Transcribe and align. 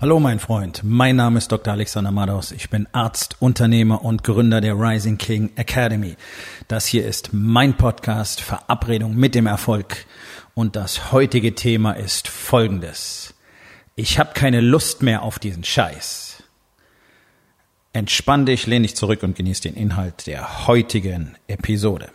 Hallo 0.00 0.18
mein 0.18 0.38
Freund, 0.38 0.80
mein 0.82 1.16
Name 1.16 1.36
ist 1.36 1.52
Dr. 1.52 1.74
Alexander 1.74 2.10
Mados. 2.10 2.52
Ich 2.52 2.70
bin 2.70 2.88
Arzt, 2.92 3.36
Unternehmer 3.38 4.02
und 4.02 4.24
Gründer 4.24 4.62
der 4.62 4.72
Rising 4.80 5.18
King 5.18 5.50
Academy. 5.56 6.16
Das 6.68 6.86
hier 6.86 7.06
ist 7.06 7.34
mein 7.34 7.76
Podcast 7.76 8.40
Verabredung 8.40 9.14
mit 9.14 9.34
dem 9.34 9.46
Erfolg 9.46 10.06
und 10.54 10.74
das 10.74 11.12
heutige 11.12 11.54
Thema 11.54 11.92
ist 11.92 12.28
folgendes. 12.28 13.34
Ich 13.94 14.18
habe 14.18 14.32
keine 14.32 14.62
Lust 14.62 15.02
mehr 15.02 15.20
auf 15.20 15.38
diesen 15.38 15.64
Scheiß. 15.64 16.44
Entspann 17.92 18.46
dich, 18.46 18.66
lehn 18.66 18.84
dich 18.84 18.96
zurück 18.96 19.22
und 19.22 19.36
genieß 19.36 19.60
den 19.60 19.74
Inhalt 19.74 20.26
der 20.26 20.66
heutigen 20.66 21.36
Episode. 21.46 22.10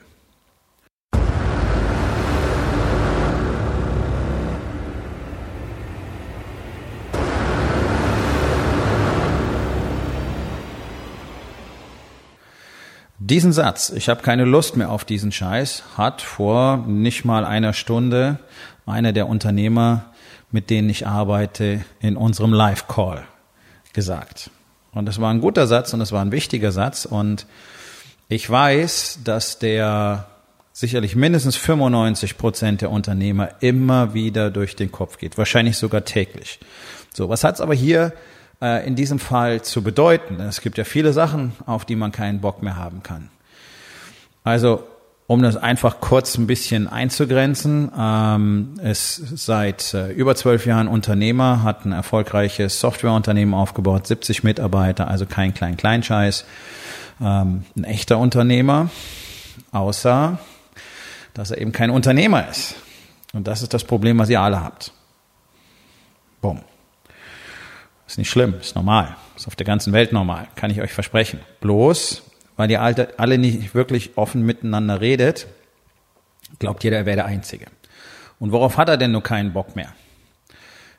Diesen 13.17 13.53
Satz, 13.53 13.91
ich 13.91 14.09
habe 14.09 14.21
keine 14.21 14.43
Lust 14.43 14.75
mehr 14.75 14.91
auf 14.91 15.05
diesen 15.05 15.31
Scheiß, 15.31 15.83
hat 15.97 16.21
vor 16.21 16.83
nicht 16.85 17.23
mal 17.23 17.45
einer 17.45 17.71
Stunde 17.71 18.39
einer 18.85 19.13
der 19.13 19.27
Unternehmer, 19.27 20.11
mit 20.51 20.69
denen 20.69 20.89
ich 20.89 21.07
arbeite, 21.07 21.85
in 22.01 22.17
unserem 22.17 22.51
Live-Call 22.51 23.23
gesagt. 23.93 24.49
Und 24.91 25.05
das 25.05 25.21
war 25.21 25.31
ein 25.31 25.39
guter 25.39 25.65
Satz 25.65 25.93
und 25.93 25.99
das 25.99 26.11
war 26.11 26.21
ein 26.21 26.33
wichtiger 26.33 26.73
Satz. 26.73 27.05
Und 27.05 27.45
ich 28.27 28.49
weiß, 28.49 29.19
dass 29.23 29.59
der 29.59 30.27
sicherlich 30.73 31.15
mindestens 31.15 31.55
95 31.55 32.37
Prozent 32.37 32.81
der 32.81 32.91
Unternehmer 32.91 33.49
immer 33.61 34.13
wieder 34.13 34.51
durch 34.51 34.75
den 34.75 34.91
Kopf 34.91 35.17
geht, 35.17 35.37
wahrscheinlich 35.37 35.77
sogar 35.77 36.03
täglich. 36.03 36.59
So, 37.13 37.29
was 37.29 37.45
hat's 37.45 37.61
aber 37.61 37.73
hier 37.73 38.11
äh, 38.61 38.85
in 38.87 38.95
diesem 38.95 39.19
Fall 39.19 39.61
zu 39.61 39.81
bedeuten. 39.81 40.39
Es 40.39 40.61
gibt 40.61 40.77
ja 40.77 40.83
viele 40.83 41.13
Sachen, 41.13 41.53
auf 41.65 41.85
die 41.85 41.95
man 41.95 42.11
keinen 42.11 42.41
Bock 42.41 42.63
mehr 42.63 42.75
haben 42.75 43.03
kann. 43.03 43.29
Also, 44.43 44.83
um 45.27 45.41
das 45.41 45.57
einfach 45.57 46.01
kurz 46.01 46.37
ein 46.37 46.45
bisschen 46.45 46.87
einzugrenzen, 46.87 47.91
ähm, 47.97 48.75
ist 48.83 49.15
seit 49.37 49.93
äh, 49.95 50.11
über 50.11 50.35
zwölf 50.35 50.67
Jahren 50.67 50.87
Unternehmer, 50.87 51.63
hat 51.63 51.85
ein 51.85 51.91
erfolgreiches 51.91 52.79
Softwareunternehmen 52.79 53.55
aufgebaut, 53.55 54.05
70 54.05 54.43
Mitarbeiter, 54.43 55.07
also 55.07 55.25
kein 55.25 55.53
Klein-Kleinscheiß, 55.55 56.45
ähm, 57.21 57.65
ein 57.75 57.83
echter 57.85 58.19
Unternehmer, 58.19 58.89
außer 59.71 60.37
dass 61.33 61.51
er 61.51 61.57
eben 61.59 61.71
kein 61.71 61.89
Unternehmer 61.89 62.47
ist. 62.47 62.75
Und 63.33 63.47
das 63.47 63.61
ist 63.61 63.73
das 63.73 63.83
Problem, 63.83 64.17
was 64.19 64.29
ihr 64.29 64.39
alle 64.39 64.63
habt. 64.63 64.93
Bumm. 66.39 66.61
Ist 68.15 68.19
nicht 68.19 68.29
schlimm, 68.29 68.53
ist 68.61 68.77
normal. 68.77 69.17
Ist 69.35 69.45
auf 69.45 69.57
der 69.57 69.65
ganzen 69.65 69.91
Welt 69.91 70.13
normal, 70.13 70.47
kann 70.55 70.71
ich 70.71 70.79
euch 70.79 70.93
versprechen. 70.93 71.41
Bloß, 71.59 72.23
weil 72.55 72.71
ihr 72.71 72.81
alle 72.81 73.37
nicht 73.37 73.75
wirklich 73.75 74.11
offen 74.15 74.45
miteinander 74.45 75.01
redet, 75.01 75.47
glaubt 76.57 76.85
jeder, 76.85 76.95
er 76.95 77.05
wäre 77.05 77.17
der 77.17 77.25
Einzige. 77.25 77.65
Und 78.39 78.53
worauf 78.53 78.77
hat 78.77 78.87
er 78.87 78.95
denn 78.95 79.11
nur 79.11 79.21
keinen 79.21 79.51
Bock 79.51 79.75
mehr? 79.75 79.89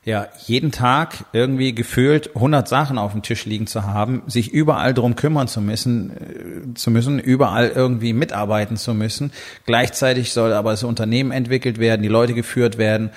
Ja, 0.04 0.28
jeden 0.44 0.72
Tag 0.72 1.24
irgendwie 1.32 1.74
gefühlt 1.74 2.36
100 2.36 2.68
Sachen 2.68 2.98
auf 2.98 3.12
dem 3.12 3.22
Tisch 3.22 3.46
liegen 3.46 3.66
zu 3.66 3.84
haben, 3.84 4.22
sich 4.26 4.52
überall 4.52 4.92
drum 4.92 5.16
kümmern 5.16 5.48
zu 5.48 5.62
müssen, 5.62 6.10
äh, 6.10 6.74
zu 6.74 6.90
müssen, 6.90 7.18
überall 7.18 7.70
irgendwie 7.70 8.12
mitarbeiten 8.12 8.76
zu 8.76 8.92
müssen. 8.92 9.32
Gleichzeitig 9.64 10.34
soll 10.34 10.52
aber 10.52 10.72
das 10.72 10.84
Unternehmen 10.84 11.30
entwickelt 11.30 11.78
werden, 11.78 12.02
die 12.02 12.08
Leute 12.08 12.34
geführt 12.34 12.76
werden 12.76 13.08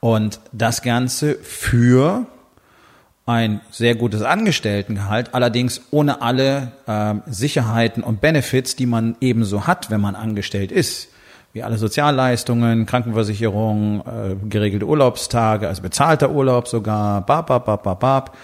und 0.00 0.40
das 0.50 0.82
Ganze 0.82 1.36
für 1.36 2.26
ein 3.26 3.60
sehr 3.70 3.94
gutes 3.94 4.22
Angestelltengehalt, 4.22 5.34
allerdings 5.34 5.80
ohne 5.90 6.20
alle 6.20 6.72
äh, 6.86 7.14
Sicherheiten 7.26 8.02
und 8.02 8.20
Benefits, 8.20 8.76
die 8.76 8.86
man 8.86 9.16
ebenso 9.20 9.66
hat, 9.66 9.90
wenn 9.90 10.00
man 10.00 10.14
angestellt 10.14 10.70
ist. 10.70 11.08
Wie 11.54 11.62
alle 11.62 11.78
Sozialleistungen, 11.78 12.84
Krankenversicherung, 12.84 14.00
äh, 14.00 14.48
geregelte 14.48 14.86
Urlaubstage, 14.86 15.68
also 15.68 15.82
bezahlter 15.82 16.30
Urlaub 16.32 16.68
sogar, 16.68 17.24
bab, 17.24 17.46
bab, 17.46 17.64
bab, 17.64 17.82
bab, 17.82 18.00
bab. 18.00 18.36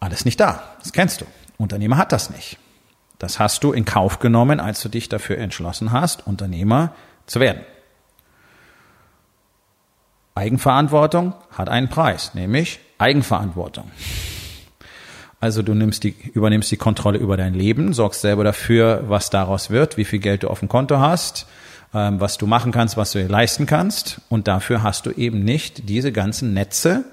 Alles 0.00 0.24
nicht 0.24 0.40
da. 0.40 0.62
Das 0.78 0.92
kennst 0.92 1.20
du. 1.20 1.26
Unternehmer 1.58 1.98
hat 1.98 2.12
das 2.12 2.30
nicht. 2.30 2.58
Das 3.18 3.38
hast 3.38 3.64
du 3.64 3.72
in 3.72 3.84
Kauf 3.84 4.18
genommen, 4.18 4.60
als 4.60 4.80
du 4.82 4.88
dich 4.88 5.08
dafür 5.08 5.38
entschlossen 5.38 5.92
hast, 5.92 6.26
Unternehmer 6.26 6.92
zu 7.26 7.40
werden. 7.40 7.60
Eigenverantwortung 10.34 11.32
hat 11.50 11.68
einen 11.68 11.88
Preis, 11.88 12.34
nämlich 12.34 12.80
Eigenverantwortung. 12.98 13.90
Also 15.40 15.62
du 15.62 15.74
nimmst 15.74 16.02
die, 16.02 16.14
übernimmst 16.32 16.72
die 16.72 16.76
Kontrolle 16.76 17.18
über 17.18 17.36
dein 17.36 17.54
Leben, 17.54 17.92
sorgst 17.92 18.22
selber 18.22 18.42
dafür, 18.42 19.04
was 19.08 19.30
daraus 19.30 19.70
wird, 19.70 19.96
wie 19.96 20.04
viel 20.04 20.18
Geld 20.18 20.42
du 20.42 20.48
auf 20.48 20.60
dem 20.60 20.68
Konto 20.68 20.98
hast, 20.98 21.46
ähm, 21.92 22.18
was 22.18 22.38
du 22.38 22.46
machen 22.46 22.72
kannst, 22.72 22.96
was 22.96 23.12
du 23.12 23.20
dir 23.20 23.28
leisten 23.28 23.66
kannst. 23.66 24.22
Und 24.28 24.48
dafür 24.48 24.82
hast 24.82 25.06
du 25.06 25.10
eben 25.10 25.44
nicht 25.44 25.88
diese 25.88 26.10
ganzen 26.12 26.54
Netze, 26.54 27.04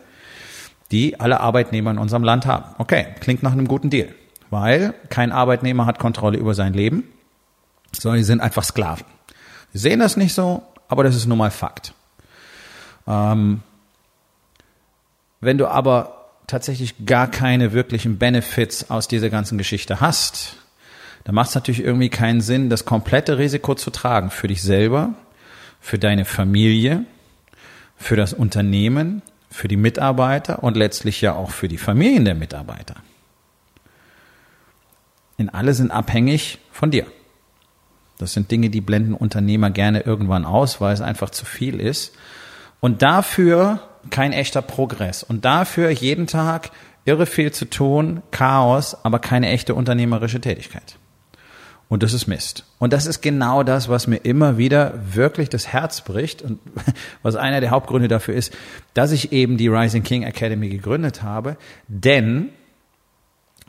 die 0.91 1.19
alle 1.19 1.41
Arbeitnehmer 1.41 1.91
in 1.91 1.97
unserem 1.97 2.23
Land 2.23 2.45
haben. 2.45 2.73
Okay, 2.77 3.07
klingt 3.19 3.43
nach 3.43 3.51
einem 3.51 3.67
guten 3.67 3.89
Deal, 3.89 4.09
weil 4.49 4.93
kein 5.09 5.31
Arbeitnehmer 5.31 5.85
hat 5.85 5.99
Kontrolle 5.99 6.37
über 6.37 6.53
sein 6.53 6.73
Leben, 6.73 7.03
sondern 7.91 8.17
die 8.17 8.23
sind 8.23 8.41
einfach 8.41 8.63
Sklaven. 8.63 9.05
Sie 9.73 9.79
sehen 9.79 9.99
das 9.99 10.17
nicht 10.17 10.33
so, 10.33 10.63
aber 10.87 11.03
das 11.03 11.15
ist 11.15 11.27
nun 11.27 11.37
mal 11.37 11.51
Fakt. 11.51 11.93
Ähm, 13.07 13.61
wenn 15.39 15.57
du 15.57 15.67
aber 15.67 16.29
tatsächlich 16.47 17.05
gar 17.05 17.27
keine 17.29 17.73
wirklichen 17.73 18.17
Benefits 18.17 18.89
aus 18.89 19.07
dieser 19.07 19.29
ganzen 19.29 19.57
Geschichte 19.57 20.01
hast, 20.01 20.57
dann 21.23 21.35
macht 21.35 21.49
es 21.49 21.55
natürlich 21.55 21.83
irgendwie 21.83 22.09
keinen 22.09 22.41
Sinn, 22.41 22.69
das 22.69 22.85
komplette 22.85 23.37
Risiko 23.37 23.75
zu 23.75 23.91
tragen 23.91 24.29
für 24.29 24.47
dich 24.47 24.61
selber, 24.61 25.13
für 25.79 25.99
deine 25.99 26.25
Familie, 26.25 27.05
für 27.97 28.15
das 28.15 28.33
Unternehmen, 28.33 29.21
für 29.49 29.67
die 29.67 29.77
Mitarbeiter 29.77 30.63
und 30.63 30.77
letztlich 30.77 31.21
ja 31.21 31.33
auch 31.33 31.51
für 31.51 31.67
die 31.67 31.77
Familien 31.77 32.25
der 32.25 32.35
Mitarbeiter. 32.35 32.95
Denn 35.37 35.49
alle 35.49 35.73
sind 35.73 35.91
abhängig 35.91 36.59
von 36.71 36.91
dir. 36.91 37.05
Das 38.17 38.33
sind 38.33 38.51
Dinge, 38.51 38.69
die 38.69 38.81
blenden 38.81 39.13
Unternehmer 39.13 39.71
gerne 39.71 40.01
irgendwann 40.01 40.45
aus, 40.45 40.79
weil 40.79 40.93
es 40.93 41.01
einfach 41.01 41.31
zu 41.31 41.45
viel 41.45 41.79
ist. 41.79 42.13
Und 42.81 43.01
dafür 43.01 43.79
kein 44.09 44.33
echter 44.33 44.61
Progress. 44.61 45.23
Und 45.23 45.45
dafür 45.45 45.89
jeden 45.91 46.27
Tag 46.27 46.71
irre 47.05 47.25
viel 47.25 47.51
zu 47.51 47.65
tun, 47.65 48.21
Chaos, 48.31 48.97
aber 49.03 49.19
keine 49.19 49.49
echte 49.49 49.75
unternehmerische 49.75 50.41
Tätigkeit. 50.41 50.97
Und 51.87 52.03
das 52.03 52.13
ist 52.13 52.25
Mist. 52.25 52.65
Und 52.79 52.93
das 52.93 53.05
ist 53.05 53.21
genau 53.21 53.63
das, 53.63 53.89
was 53.89 54.07
mir 54.07 54.17
immer 54.17 54.57
wieder 54.57 54.93
wirklich 55.13 55.49
das 55.49 55.67
Herz 55.67 56.01
bricht 56.01 56.41
und 56.41 56.59
was 57.21 57.35
einer 57.35 57.59
der 57.59 57.71
Hauptgründe 57.71 58.07
dafür 58.07 58.33
ist, 58.33 58.53
dass 58.93 59.11
ich 59.11 59.31
eben 59.31 59.57
die 59.57 59.67
Rising 59.67 60.03
King 60.03 60.23
Academy 60.23 60.69
gegründet 60.69 61.21
habe. 61.21 61.57
Denn 61.87 62.49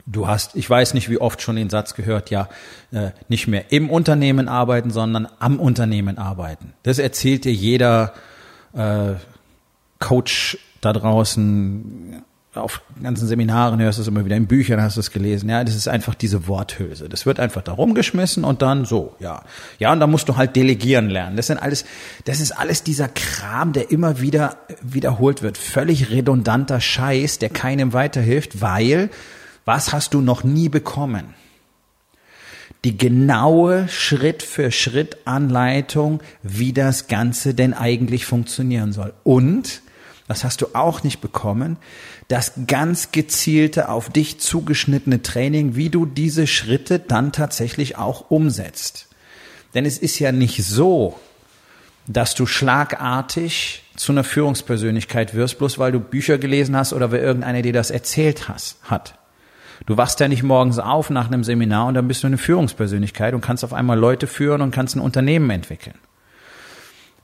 du 0.07 0.29
hast, 0.29 0.55
ich 0.55 0.71
weiß 0.71 0.95
nicht, 0.95 1.11
wie 1.11 1.19
oft 1.19 1.43
schon 1.43 1.57
den 1.57 1.69
Satz 1.69 1.95
gehört, 1.95 2.31
ja, 2.31 2.49
äh, 2.93 3.11
nicht 3.29 3.49
mehr 3.49 3.73
im 3.73 3.91
Unternehmen 3.91 4.49
arbeiten, 4.49 4.91
sondern 4.91 5.27
am 5.41 5.59
Unternehmen 5.59 6.17
arbeiten. 6.17 6.75
Das 6.85 6.99
erzählt 6.99 7.45
dir 7.45 7.53
jeder 7.53 8.15
äh, 8.75 9.15
Coach 9.99 10.59
da 10.81 10.93
draußen 10.93 12.23
auf 12.55 12.83
ganzen 13.03 13.27
Seminaren 13.27 13.81
hörst 13.81 13.97
du 13.99 14.03
es 14.03 14.09
immer 14.09 14.25
wieder, 14.27 14.37
in 14.37 14.47
Büchern 14.47 14.83
hast 14.83 14.97
du 14.97 15.01
es 15.01 15.11
gelesen, 15.11 15.49
ja, 15.49 15.65
das 15.65 15.75
ist 15.75 15.89
einfach 15.89 16.15
diese 16.15 16.47
Worthülse. 16.49 17.09
Das 17.09 17.25
wird 17.25 17.41
einfach 17.41 17.63
da 17.63 17.73
rumgeschmissen 17.73 18.45
und 18.45 18.61
dann 18.61 18.85
so, 18.85 19.17
ja. 19.21 19.43
Ja, 19.79 19.93
und 19.93 20.01
da 20.01 20.07
musst 20.07 20.29
du 20.29 20.37
halt 20.37 20.55
delegieren 20.55 21.09
lernen. 21.09 21.37
Das 21.37 21.47
sind 21.47 21.57
alles, 21.57 21.87
das 22.27 22.41
ist 22.41 22.53
alles 22.53 22.83
dieser 22.83 23.09
Kram, 23.09 23.73
der 23.73 23.91
immer 23.91 24.21
wieder 24.21 24.59
wiederholt 24.83 25.43
wird. 25.43 25.57
Völlig 25.57 26.11
redundanter 26.11 26.81
Scheiß, 26.81 27.39
der 27.39 27.49
keinem 27.49 27.95
weiterhilft, 27.95 28.61
weil, 28.61 29.09
was 29.65 29.95
hast 29.95 30.13
du 30.13 30.21
noch 30.21 30.45
nie 30.45 30.69
bekommen? 30.69 31.35
Die 32.85 32.99
genaue 32.99 33.89
Schritt 33.89 34.43
für 34.43 34.73
Schritt 34.73 35.19
Anleitung, 35.25 36.21
wie 36.43 36.73
das 36.73 37.07
Ganze 37.07 37.55
denn 37.55 37.75
eigentlich 37.75 38.27
funktionieren 38.27 38.93
soll. 38.93 39.13
Und, 39.23 39.83
das 40.27 40.45
hast 40.45 40.63
du 40.63 40.69
auch 40.75 41.03
nicht 41.03 41.21
bekommen, 41.21 41.77
das 42.29 42.53
ganz 42.67 43.13
gezielte, 43.13 43.89
auf 43.89 44.09
dich 44.09 44.41
zugeschnittene 44.41 45.23
Training, 45.23 45.77
wie 45.77 45.91
du 45.91 46.07
diese 46.07 46.47
Schritte 46.47 46.99
dann 46.99 47.33
tatsächlich 47.33 47.99
auch 47.99 48.31
umsetzt. 48.31 49.09
Denn 49.75 49.85
es 49.85 49.99
ist 49.99 50.19
ja 50.19 50.33
nicht 50.33 50.65
so, 50.65 51.19
dass 52.07 52.35
du 52.35 52.47
schlagartig 52.47 53.83
zu 53.97 54.13
einer 54.13 54.25
Führungspersönlichkeit 54.25 55.35
wirst, 55.35 55.59
bloß 55.59 55.79
weil 55.79 55.93
du 55.93 56.01
Bücher 56.01 56.39
gelesen 56.39 56.77
hast 56.77 56.93
oder 56.93 57.13
weil 57.13 57.21
irgendeiner 57.21 57.63
dir 57.63 57.73
das 57.73 57.91
erzählt 57.91 58.49
hast, 58.49 58.79
hat. 58.83 59.19
Du 59.87 59.97
wachst 59.97 60.21
ja 60.21 60.29
nicht 60.29 60.43
morgens 60.43 60.79
auf 60.79 61.11
nach 61.11 61.27
einem 61.27 61.45
Seminar 61.45 61.87
und 61.87 61.95
dann 61.95 62.09
bist 62.09 62.23
du 62.23 62.29
eine 62.29 62.39
Führungspersönlichkeit 62.39 63.35
und 63.35 63.41
kannst 63.41 63.65
auf 63.65 63.73
einmal 63.73 63.99
Leute 63.99 64.27
führen 64.27 64.61
und 64.61 64.71
kannst 64.71 64.97
ein 64.97 65.01
Unternehmen 65.01 65.51
entwickeln. 65.51 65.99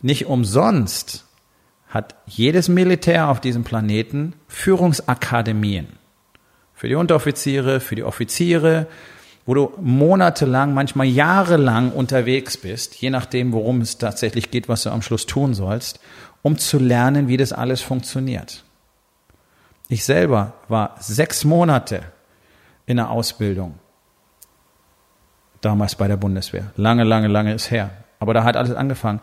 Nicht 0.01 0.27
umsonst 0.27 1.25
hat 1.89 2.17
jedes 2.27 2.69
Militär 2.69 3.29
auf 3.29 3.41
diesem 3.41 3.65
Planeten 3.65 4.35
Führungsakademien. 4.49 5.89
Für 6.75 6.89
die 6.89 6.95
Unteroffiziere, 6.95 7.81
für 7.81 7.95
die 7.95 8.05
Offiziere, 8.05 8.87
wo 9.47 9.55
du 9.55 9.73
monatelang, 9.81 10.75
manchmal 10.75 11.07
jahrelang 11.07 11.91
unterwegs 11.91 12.57
bist, 12.57 12.97
je 12.97 13.11
nachdem, 13.11 13.53
worum 13.53 13.81
es 13.81 13.99
tatsächlich 13.99 14.51
geht, 14.51 14.69
was 14.69 14.83
du 14.83 14.91
am 14.91 15.03
Schluss 15.03 15.27
tun 15.27 15.55
sollst, 15.55 16.01
um 16.43 16.59
zu 16.59 16.79
lernen, 16.79 17.29
wie 17.29 17.37
das 17.37 17.53
alles 17.53 17.81
funktioniert. 17.81 18.65
Ich 19.89 20.05
selber 20.05 20.53
war 20.69 20.97
sechs 21.01 21.45
Monate 21.45 22.03
in 22.89 22.97
der 22.97 23.11
Ausbildung, 23.11 23.75
damals 25.61 25.95
bei 25.95 26.09
der 26.09 26.17
Bundeswehr. 26.17 26.73
Lange, 26.77 27.05
lange, 27.05 27.29
lange 27.29 27.53
ist 27.53 27.71
her. 27.71 27.91
Aber 28.19 28.33
da 28.33 28.45
hat 28.45 28.57
alles 28.57 28.75
angefangen. 28.75 29.21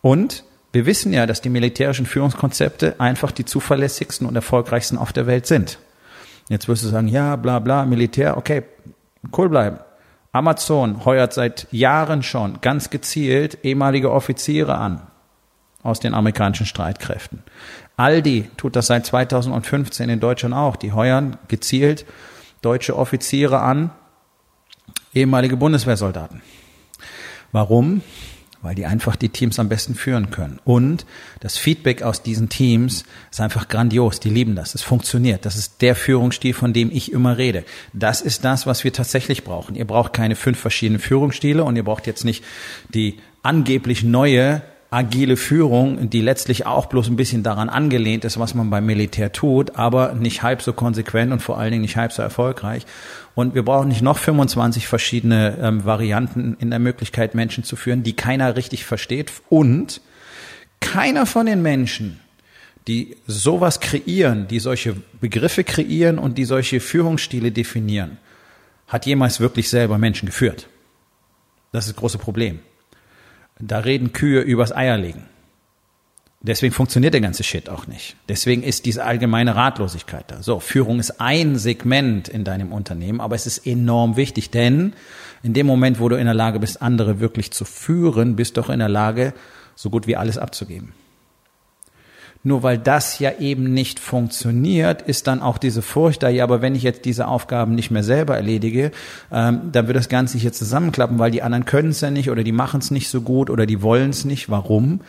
Und 0.00 0.44
wir 0.72 0.86
wissen 0.86 1.12
ja, 1.12 1.26
dass 1.26 1.42
die 1.42 1.50
militärischen 1.50 2.06
Führungskonzepte 2.06 2.98
einfach 2.98 3.30
die 3.30 3.44
zuverlässigsten 3.44 4.26
und 4.26 4.34
erfolgreichsten 4.34 4.96
auf 4.96 5.12
der 5.12 5.26
Welt 5.26 5.46
sind. 5.46 5.78
Jetzt 6.48 6.68
wirst 6.68 6.84
du 6.84 6.88
sagen, 6.88 7.06
ja, 7.06 7.36
bla 7.36 7.58
bla, 7.58 7.84
Militär, 7.84 8.38
okay, 8.38 8.62
cool 9.36 9.50
bleiben. 9.50 9.78
Amazon 10.32 11.04
heuert 11.04 11.34
seit 11.34 11.68
Jahren 11.70 12.22
schon 12.22 12.62
ganz 12.62 12.88
gezielt 12.88 13.58
ehemalige 13.62 14.10
Offiziere 14.10 14.78
an 14.78 15.02
aus 15.82 16.00
den 16.00 16.14
amerikanischen 16.14 16.64
Streitkräften. 16.64 17.42
Aldi 17.98 18.50
tut 18.56 18.74
das 18.74 18.86
seit 18.86 19.04
2015 19.04 20.08
in 20.08 20.20
Deutschland 20.20 20.54
auch. 20.54 20.76
Die 20.76 20.92
heuern 20.92 21.36
gezielt 21.48 22.06
deutsche 22.62 22.96
Offiziere 22.96 23.60
an, 23.60 23.90
ehemalige 25.12 25.56
Bundeswehrsoldaten. 25.56 26.40
Warum? 27.52 28.02
weil 28.62 28.76
die 28.76 28.86
einfach 28.86 29.16
die 29.16 29.28
Teams 29.28 29.58
am 29.58 29.68
besten 29.68 29.94
führen 29.94 30.30
können. 30.30 30.60
Und 30.64 31.04
das 31.40 31.58
Feedback 31.58 32.02
aus 32.02 32.22
diesen 32.22 32.48
Teams 32.48 33.04
ist 33.30 33.40
einfach 33.40 33.68
grandios. 33.68 34.20
Die 34.20 34.30
lieben 34.30 34.54
das. 34.54 34.74
Es 34.74 34.82
funktioniert. 34.82 35.44
Das 35.44 35.56
ist 35.56 35.82
der 35.82 35.96
Führungsstil, 35.96 36.54
von 36.54 36.72
dem 36.72 36.90
ich 36.90 37.12
immer 37.12 37.36
rede. 37.36 37.64
Das 37.92 38.20
ist 38.20 38.44
das, 38.44 38.66
was 38.66 38.84
wir 38.84 38.92
tatsächlich 38.92 39.42
brauchen. 39.42 39.74
Ihr 39.74 39.84
braucht 39.84 40.12
keine 40.12 40.36
fünf 40.36 40.58
verschiedenen 40.58 41.00
Führungsstile 41.00 41.64
und 41.64 41.76
ihr 41.76 41.84
braucht 41.84 42.06
jetzt 42.06 42.24
nicht 42.24 42.44
die 42.94 43.18
angeblich 43.42 44.04
neue 44.04 44.62
agile 44.92 45.38
Führung, 45.38 46.10
die 46.10 46.20
letztlich 46.20 46.66
auch 46.66 46.86
bloß 46.86 47.08
ein 47.08 47.16
bisschen 47.16 47.42
daran 47.42 47.70
angelehnt 47.70 48.24
ist, 48.26 48.38
was 48.38 48.54
man 48.54 48.68
beim 48.68 48.84
Militär 48.84 49.32
tut, 49.32 49.74
aber 49.76 50.12
nicht 50.12 50.42
halb 50.42 50.60
so 50.60 50.74
konsequent 50.74 51.32
und 51.32 51.40
vor 51.40 51.58
allen 51.58 51.72
Dingen 51.72 51.82
nicht 51.82 51.96
halb 51.96 52.12
so 52.12 52.22
erfolgreich. 52.22 52.84
Und 53.34 53.54
wir 53.54 53.64
brauchen 53.64 53.88
nicht 53.88 54.02
noch 54.02 54.18
25 54.18 54.86
verschiedene 54.86 55.56
ähm, 55.60 55.84
Varianten 55.86 56.56
in 56.60 56.68
der 56.68 56.78
Möglichkeit, 56.78 57.34
Menschen 57.34 57.64
zu 57.64 57.74
führen, 57.74 58.02
die 58.02 58.12
keiner 58.12 58.54
richtig 58.54 58.84
versteht. 58.84 59.32
Und 59.48 60.02
keiner 60.80 61.24
von 61.24 61.46
den 61.46 61.62
Menschen, 61.62 62.20
die 62.86 63.16
sowas 63.26 63.80
kreieren, 63.80 64.46
die 64.46 64.58
solche 64.58 64.96
Begriffe 65.20 65.64
kreieren 65.64 66.18
und 66.18 66.36
die 66.36 66.44
solche 66.44 66.80
Führungsstile 66.80 67.50
definieren, 67.50 68.18
hat 68.88 69.06
jemals 69.06 69.40
wirklich 69.40 69.70
selber 69.70 69.96
Menschen 69.96 70.26
geführt. 70.26 70.68
Das 71.72 71.86
ist 71.86 71.94
das 71.94 72.00
große 72.00 72.18
Problem. 72.18 72.60
Da 73.64 73.78
reden 73.78 74.12
Kühe 74.12 74.40
übers 74.40 74.74
Eierlegen. 74.74 75.22
Deswegen 76.40 76.74
funktioniert 76.74 77.14
der 77.14 77.20
ganze 77.20 77.44
Shit 77.44 77.68
auch 77.68 77.86
nicht. 77.86 78.16
Deswegen 78.28 78.64
ist 78.64 78.86
diese 78.86 79.04
allgemeine 79.04 79.54
Ratlosigkeit 79.54 80.24
da. 80.26 80.42
So, 80.42 80.58
Führung 80.58 80.98
ist 80.98 81.20
ein 81.20 81.56
Segment 81.56 82.28
in 82.28 82.42
deinem 82.42 82.72
Unternehmen, 82.72 83.20
aber 83.20 83.36
es 83.36 83.46
ist 83.46 83.64
enorm 83.64 84.16
wichtig, 84.16 84.50
denn 84.50 84.94
in 85.44 85.54
dem 85.54 85.68
Moment, 85.68 86.00
wo 86.00 86.08
du 86.08 86.16
in 86.16 86.24
der 86.24 86.34
Lage 86.34 86.58
bist, 86.58 86.82
andere 86.82 87.20
wirklich 87.20 87.52
zu 87.52 87.64
führen, 87.64 88.34
bist 88.34 88.56
du 88.56 88.62
auch 88.62 88.70
in 88.70 88.80
der 88.80 88.88
Lage, 88.88 89.32
so 89.76 89.90
gut 89.90 90.08
wie 90.08 90.16
alles 90.16 90.38
abzugeben. 90.38 90.92
Nur 92.44 92.64
weil 92.64 92.76
das 92.76 93.20
ja 93.20 93.38
eben 93.38 93.72
nicht 93.72 94.00
funktioniert, 94.00 95.02
ist 95.02 95.28
dann 95.28 95.42
auch 95.42 95.58
diese 95.58 95.80
Furcht 95.80 96.24
da, 96.24 96.28
ja, 96.28 96.42
aber 96.42 96.60
wenn 96.60 96.74
ich 96.74 96.82
jetzt 96.82 97.04
diese 97.04 97.28
Aufgaben 97.28 97.76
nicht 97.76 97.92
mehr 97.92 98.02
selber 98.02 98.36
erledige, 98.36 98.90
ähm, 99.30 99.70
dann 99.70 99.86
wird 99.86 99.96
das 99.96 100.08
Ganze 100.08 100.38
hier 100.38 100.52
zusammenklappen, 100.52 101.20
weil 101.20 101.30
die 101.30 101.42
anderen 101.42 101.66
können 101.66 101.90
es 101.90 102.00
ja 102.00 102.10
nicht 102.10 102.30
oder 102.30 102.42
die 102.42 102.52
machen 102.52 102.80
es 102.80 102.90
nicht 102.90 103.08
so 103.08 103.20
gut 103.20 103.48
oder 103.48 103.64
die 103.64 103.80
wollen 103.80 104.10
es 104.10 104.24
nicht. 104.24 104.50
Warum? 104.50 105.02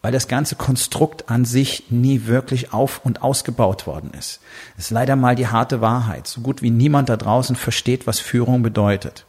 Weil 0.00 0.10
das 0.10 0.26
ganze 0.26 0.56
Konstrukt 0.56 1.30
an 1.30 1.44
sich 1.44 1.84
nie 1.90 2.26
wirklich 2.26 2.72
auf 2.72 3.02
und 3.04 3.22
ausgebaut 3.22 3.86
worden 3.86 4.10
ist. 4.18 4.40
Das 4.74 4.86
ist 4.86 4.90
leider 4.90 5.14
mal 5.14 5.36
die 5.36 5.46
harte 5.46 5.80
Wahrheit. 5.80 6.26
So 6.26 6.40
gut 6.40 6.60
wie 6.60 6.70
niemand 6.70 7.08
da 7.08 7.16
draußen 7.16 7.54
versteht, 7.54 8.08
was 8.08 8.18
Führung 8.18 8.64
bedeutet. 8.64 9.26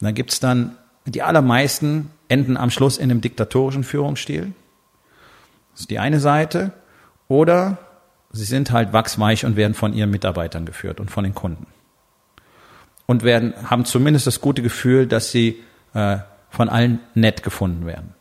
Und 0.00 0.06
dann 0.06 0.14
gibt's 0.14 0.40
dann, 0.40 0.76
die 1.04 1.20
allermeisten 1.20 2.08
enden 2.28 2.56
am 2.56 2.70
Schluss 2.70 2.96
in 2.96 3.10
einem 3.10 3.20
diktatorischen 3.20 3.84
Führungsstil 3.84 4.54
das 5.74 5.82
ist 5.82 5.90
die 5.90 5.98
eine 5.98 6.20
Seite. 6.20 6.72
Oder 7.28 7.78
sie 8.32 8.44
sind 8.44 8.70
halt 8.70 8.92
wachsweich 8.92 9.44
und 9.44 9.56
werden 9.56 9.74
von 9.74 9.92
ihren 9.92 10.10
Mitarbeitern 10.10 10.66
geführt 10.66 11.00
und 11.00 11.10
von 11.10 11.24
den 11.24 11.34
Kunden. 11.34 11.66
Und 13.06 13.22
werden, 13.22 13.52
haben 13.68 13.84
zumindest 13.84 14.26
das 14.26 14.40
gute 14.40 14.62
Gefühl, 14.62 15.06
dass 15.06 15.30
sie 15.30 15.62
äh, 15.92 16.18
von 16.48 16.68
allen 16.68 17.00
nett 17.14 17.42
gefunden 17.42 17.86
werden. 17.86 18.14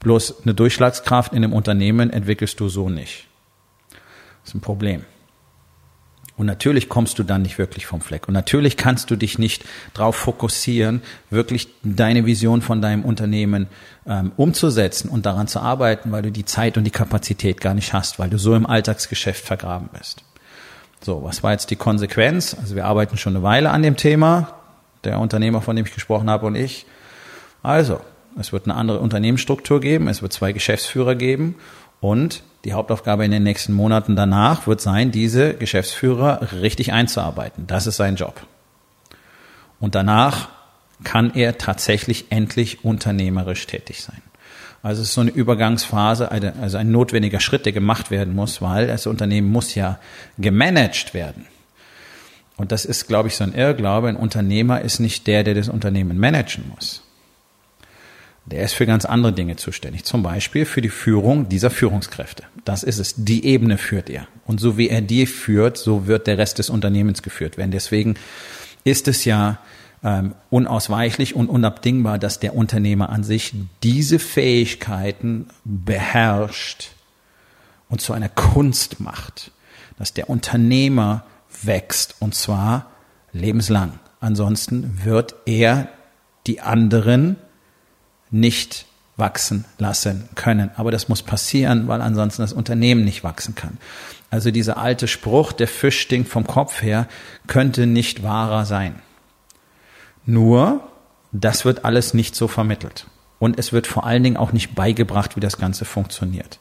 Bloß 0.00 0.42
eine 0.42 0.54
Durchschlagskraft 0.54 1.32
in 1.32 1.38
einem 1.38 1.52
Unternehmen 1.52 2.10
entwickelst 2.10 2.60
du 2.60 2.68
so 2.68 2.88
nicht. 2.88 3.26
Das 3.90 4.50
ist 4.50 4.54
ein 4.54 4.60
Problem. 4.60 5.04
Und 6.42 6.46
natürlich 6.46 6.88
kommst 6.88 7.20
du 7.20 7.22
dann 7.22 7.42
nicht 7.42 7.58
wirklich 7.58 7.86
vom 7.86 8.00
Fleck. 8.00 8.26
Und 8.26 8.34
natürlich 8.34 8.76
kannst 8.76 9.12
du 9.12 9.14
dich 9.14 9.38
nicht 9.38 9.64
darauf 9.94 10.16
fokussieren, 10.16 11.00
wirklich 11.30 11.68
deine 11.84 12.26
Vision 12.26 12.62
von 12.62 12.82
deinem 12.82 13.04
Unternehmen 13.04 13.68
ähm, 14.08 14.32
umzusetzen 14.36 15.08
und 15.08 15.24
daran 15.24 15.46
zu 15.46 15.60
arbeiten, 15.60 16.10
weil 16.10 16.22
du 16.22 16.32
die 16.32 16.44
Zeit 16.44 16.76
und 16.76 16.82
die 16.82 16.90
Kapazität 16.90 17.60
gar 17.60 17.74
nicht 17.74 17.92
hast, 17.92 18.18
weil 18.18 18.28
du 18.28 18.38
so 18.38 18.56
im 18.56 18.66
Alltagsgeschäft 18.66 19.44
vergraben 19.44 19.88
bist. 19.96 20.24
So, 21.00 21.22
was 21.22 21.44
war 21.44 21.52
jetzt 21.52 21.70
die 21.70 21.76
Konsequenz? 21.76 22.56
Also 22.60 22.74
wir 22.74 22.86
arbeiten 22.86 23.16
schon 23.16 23.36
eine 23.36 23.44
Weile 23.44 23.70
an 23.70 23.84
dem 23.84 23.96
Thema, 23.96 24.52
der 25.04 25.20
Unternehmer, 25.20 25.62
von 25.62 25.76
dem 25.76 25.86
ich 25.86 25.94
gesprochen 25.94 26.28
habe 26.28 26.46
und 26.46 26.56
ich. 26.56 26.86
Also, 27.62 28.00
es 28.36 28.52
wird 28.52 28.64
eine 28.64 28.74
andere 28.74 28.98
Unternehmensstruktur 28.98 29.80
geben, 29.80 30.08
es 30.08 30.22
wird 30.22 30.32
zwei 30.32 30.50
Geschäftsführer 30.50 31.14
geben 31.14 31.54
und 32.00 32.42
die 32.64 32.72
Hauptaufgabe 32.72 33.24
in 33.24 33.30
den 33.30 33.42
nächsten 33.42 33.72
Monaten 33.72 34.14
danach 34.14 34.66
wird 34.66 34.80
sein, 34.80 35.10
diese 35.10 35.54
Geschäftsführer 35.54 36.48
richtig 36.60 36.92
einzuarbeiten. 36.92 37.66
Das 37.66 37.86
ist 37.86 37.96
sein 37.96 38.16
Job. 38.16 38.46
Und 39.80 39.94
danach 39.94 40.48
kann 41.02 41.34
er 41.34 41.58
tatsächlich 41.58 42.26
endlich 42.30 42.84
unternehmerisch 42.84 43.66
tätig 43.66 44.02
sein. 44.02 44.22
Also 44.82 45.02
es 45.02 45.08
ist 45.08 45.14
so 45.14 45.20
eine 45.20 45.30
Übergangsphase, 45.30 46.30
also 46.30 46.76
ein 46.76 46.90
notwendiger 46.90 47.40
Schritt, 47.40 47.66
der 47.66 47.72
gemacht 47.72 48.10
werden 48.10 48.34
muss, 48.34 48.62
weil 48.62 48.88
das 48.88 49.06
Unternehmen 49.06 49.50
muss 49.50 49.74
ja 49.74 49.98
gemanagt 50.38 51.14
werden. 51.14 51.46
Und 52.56 52.72
das 52.72 52.84
ist, 52.84 53.06
glaube 53.08 53.28
ich, 53.28 53.36
so 53.36 53.44
ein 53.44 53.54
Irrglaube. 53.54 54.08
Ein 54.08 54.16
Unternehmer 54.16 54.80
ist 54.80 55.00
nicht 55.00 55.26
der, 55.26 55.42
der 55.44 55.54
das 55.54 55.68
Unternehmen 55.68 56.18
managen 56.18 56.68
muss. 56.68 57.02
Der 58.44 58.64
ist 58.64 58.74
für 58.74 58.86
ganz 58.86 59.04
andere 59.04 59.32
Dinge 59.32 59.56
zuständig. 59.56 60.04
Zum 60.04 60.22
Beispiel 60.22 60.64
für 60.64 60.82
die 60.82 60.88
Führung 60.88 61.48
dieser 61.48 61.70
Führungskräfte. 61.70 62.42
Das 62.64 62.82
ist 62.82 62.98
es. 62.98 63.14
Die 63.16 63.44
Ebene 63.44 63.78
führt 63.78 64.10
er. 64.10 64.26
Und 64.44 64.60
so 64.60 64.76
wie 64.76 64.88
er 64.88 65.00
die 65.00 65.26
führt, 65.26 65.78
so 65.78 66.06
wird 66.06 66.26
der 66.26 66.38
Rest 66.38 66.58
des 66.58 66.68
Unternehmens 66.68 67.22
geführt 67.22 67.56
werden. 67.56 67.70
Deswegen 67.70 68.16
ist 68.82 69.06
es 69.06 69.24
ja 69.24 69.58
ähm, 70.02 70.34
unausweichlich 70.50 71.36
und 71.36 71.48
unabdingbar, 71.48 72.18
dass 72.18 72.40
der 72.40 72.56
Unternehmer 72.56 73.10
an 73.10 73.22
sich 73.22 73.54
diese 73.84 74.18
Fähigkeiten 74.18 75.46
beherrscht 75.64 76.90
und 77.88 78.00
zu 78.00 78.12
einer 78.12 78.28
Kunst 78.28 78.98
macht. 78.98 79.52
Dass 79.98 80.14
der 80.14 80.28
Unternehmer 80.28 81.24
wächst 81.62 82.16
und 82.18 82.34
zwar 82.34 82.90
lebenslang. 83.32 84.00
Ansonsten 84.18 85.00
wird 85.04 85.36
er 85.46 85.88
die 86.48 86.60
anderen 86.60 87.36
nicht 88.32 88.86
wachsen 89.16 89.64
lassen 89.78 90.28
können. 90.34 90.70
Aber 90.76 90.90
das 90.90 91.08
muss 91.08 91.22
passieren, 91.22 91.86
weil 91.86 92.00
ansonsten 92.00 92.42
das 92.42 92.52
Unternehmen 92.52 93.04
nicht 93.04 93.22
wachsen 93.22 93.54
kann. 93.54 93.78
Also 94.30 94.50
dieser 94.50 94.78
alte 94.78 95.06
Spruch, 95.06 95.52
der 95.52 95.68
Fisch 95.68 96.00
stinkt 96.00 96.28
vom 96.28 96.46
Kopf 96.46 96.82
her, 96.82 97.06
könnte 97.46 97.86
nicht 97.86 98.22
wahrer 98.22 98.64
sein. 98.64 98.96
Nur, 100.24 100.80
das 101.30 101.64
wird 101.64 101.84
alles 101.84 102.14
nicht 102.14 102.34
so 102.34 102.48
vermittelt. 102.48 103.06
Und 103.38 103.58
es 103.58 103.72
wird 103.72 103.86
vor 103.86 104.04
allen 104.04 104.22
Dingen 104.22 104.36
auch 104.36 104.52
nicht 104.52 104.74
beigebracht, 104.74 105.36
wie 105.36 105.40
das 105.40 105.58
Ganze 105.58 105.84
funktioniert. 105.84 106.58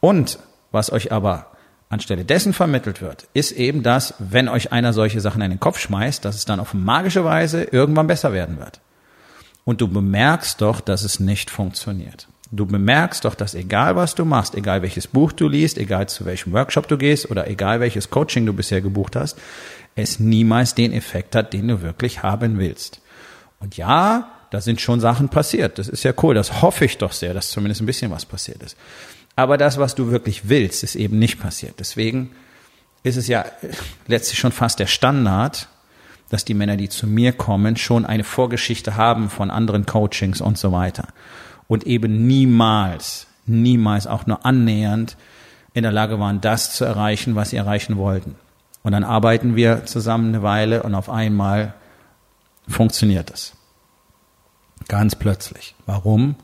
Und 0.00 0.38
was 0.70 0.92
euch 0.92 1.12
aber 1.12 1.46
anstelle 1.88 2.24
dessen 2.24 2.52
vermittelt 2.52 3.00
wird, 3.00 3.28
ist 3.34 3.52
eben 3.52 3.82
das, 3.82 4.14
wenn 4.18 4.48
euch 4.48 4.72
einer 4.72 4.92
solche 4.92 5.20
Sachen 5.20 5.42
in 5.42 5.50
den 5.50 5.60
Kopf 5.60 5.78
schmeißt, 5.78 6.24
dass 6.24 6.34
es 6.34 6.44
dann 6.44 6.60
auf 6.60 6.74
magische 6.74 7.24
Weise 7.24 7.62
irgendwann 7.64 8.06
besser 8.06 8.32
werden 8.32 8.58
wird. 8.58 8.80
Und 9.64 9.80
du 9.80 9.88
bemerkst 9.88 10.60
doch, 10.60 10.80
dass 10.80 11.02
es 11.02 11.20
nicht 11.20 11.50
funktioniert. 11.50 12.28
Du 12.50 12.66
bemerkst 12.66 13.24
doch, 13.24 13.34
dass 13.34 13.54
egal 13.54 13.96
was 13.96 14.14
du 14.14 14.24
machst, 14.24 14.54
egal 14.54 14.82
welches 14.82 15.06
Buch 15.06 15.32
du 15.32 15.48
liest, 15.48 15.78
egal 15.78 16.08
zu 16.08 16.26
welchem 16.26 16.52
Workshop 16.52 16.86
du 16.86 16.98
gehst 16.98 17.30
oder 17.30 17.48
egal 17.48 17.80
welches 17.80 18.10
Coaching 18.10 18.44
du 18.44 18.52
bisher 18.52 18.80
gebucht 18.82 19.16
hast, 19.16 19.38
es 19.94 20.20
niemals 20.20 20.74
den 20.74 20.92
Effekt 20.92 21.34
hat, 21.34 21.52
den 21.52 21.68
du 21.68 21.82
wirklich 21.82 22.22
haben 22.22 22.58
willst. 22.58 23.00
Und 23.60 23.76
ja, 23.76 24.30
da 24.50 24.60
sind 24.60 24.80
schon 24.82 25.00
Sachen 25.00 25.30
passiert. 25.30 25.78
Das 25.78 25.88
ist 25.88 26.02
ja 26.02 26.12
cool. 26.22 26.34
Das 26.34 26.60
hoffe 26.60 26.84
ich 26.84 26.98
doch 26.98 27.12
sehr, 27.12 27.32
dass 27.32 27.50
zumindest 27.50 27.80
ein 27.80 27.86
bisschen 27.86 28.10
was 28.10 28.26
passiert 28.26 28.62
ist. 28.62 28.76
Aber 29.34 29.56
das, 29.56 29.78
was 29.78 29.94
du 29.94 30.10
wirklich 30.10 30.48
willst, 30.50 30.82
ist 30.82 30.94
eben 30.94 31.18
nicht 31.18 31.40
passiert. 31.40 31.76
Deswegen 31.78 32.32
ist 33.02 33.16
es 33.16 33.28
ja 33.28 33.46
letztlich 34.06 34.38
schon 34.38 34.52
fast 34.52 34.78
der 34.78 34.86
Standard, 34.86 35.68
dass 36.32 36.46
die 36.46 36.54
Männer, 36.54 36.78
die 36.78 36.88
zu 36.88 37.06
mir 37.06 37.32
kommen, 37.34 37.76
schon 37.76 38.06
eine 38.06 38.24
Vorgeschichte 38.24 38.96
haben 38.96 39.28
von 39.28 39.50
anderen 39.50 39.84
Coachings 39.84 40.40
und 40.40 40.56
so 40.56 40.72
weiter. 40.72 41.08
Und 41.68 41.86
eben 41.86 42.26
niemals, 42.26 43.26
niemals 43.44 44.06
auch 44.06 44.26
nur 44.26 44.46
annähernd 44.46 45.18
in 45.74 45.82
der 45.82 45.92
Lage 45.92 46.18
waren, 46.18 46.40
das 46.40 46.74
zu 46.74 46.86
erreichen, 46.86 47.34
was 47.34 47.50
sie 47.50 47.56
erreichen 47.56 47.98
wollten. 47.98 48.36
Und 48.82 48.92
dann 48.92 49.04
arbeiten 49.04 49.56
wir 49.56 49.84
zusammen 49.84 50.28
eine 50.28 50.42
Weile 50.42 50.84
und 50.84 50.94
auf 50.94 51.10
einmal 51.10 51.74
funktioniert 52.66 53.30
es. 53.30 53.52
Ganz 54.88 55.14
plötzlich. 55.14 55.74
Warum? 55.84 56.36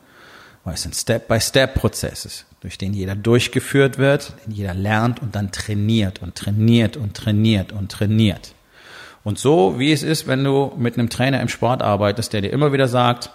Weil 0.64 0.75
es 0.75 0.85
ein 0.85 0.92
Step-by-Step-Prozess 0.92 2.26
ist, 2.26 2.47
durch 2.61 2.76
den 2.76 2.92
jeder 2.92 3.16
durchgeführt 3.16 3.97
wird, 3.97 4.35
den 4.45 4.52
jeder 4.52 4.75
lernt 4.75 5.23
und 5.23 5.35
dann 5.35 5.50
trainiert 5.50 6.21
und 6.21 6.35
trainiert 6.35 6.99
und 6.99 7.16
trainiert 7.16 7.73
und 7.73 7.90
trainiert. 7.90 8.52
Und 9.25 9.39
so 9.39 9.79
wie 9.79 9.93
es 9.93 10.03
ist, 10.03 10.27
wenn 10.27 10.45
du 10.45 10.73
mit 10.77 10.99
einem 10.99 11.11
Trainer 11.11 11.41
im 11.41 11.49
Sport 11.49 11.83
arbeitest, 11.83 12.33
der 12.33 12.41
dir 12.41 12.53
immer 12.53 12.73
wieder 12.73 12.89
sagt, 12.89 13.31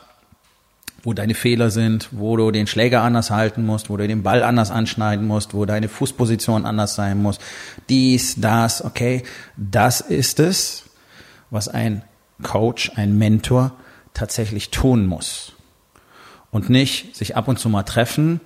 wo 1.03 1.13
deine 1.13 1.33
Fehler 1.33 1.69
sind, 1.69 2.09
wo 2.11 2.37
du 2.37 2.51
den 2.51 2.65
Schläger 2.65 3.01
anders 3.01 3.29
halten 3.29 3.65
musst, 3.65 3.89
wo 3.89 3.97
du 3.97 4.07
den 4.07 4.23
Ball 4.23 4.41
anders 4.41 4.71
anschneiden 4.71 5.27
musst, 5.27 5.53
wo 5.53 5.65
deine 5.65 5.89
Fußposition 5.89 6.65
anders 6.65 6.95
sein 6.95 7.21
muss. 7.21 7.39
Dies, 7.89 8.35
das, 8.39 8.83
okay. 8.83 9.23
Das 9.57 9.99
ist 9.99 10.39
es, 10.39 10.85
was 11.49 11.67
ein 11.67 12.03
Coach, 12.41 12.91
ein 12.95 13.17
Mentor 13.17 13.73
tatsächlich 14.13 14.69
tun 14.69 15.05
muss. 15.05 15.53
Und 16.51 16.69
nicht 16.69 17.15
sich 17.15 17.35
ab 17.35 17.47
und 17.47 17.59
zu 17.59 17.67
mal 17.67 17.83
treffen, 17.83 18.39